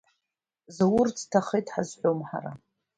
[0.75, 2.53] Заур дҭахеит ҳазҳәом ҳара.